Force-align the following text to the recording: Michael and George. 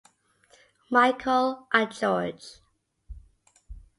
Michael 0.89 1.67
and 1.71 1.91
George. 1.91 2.57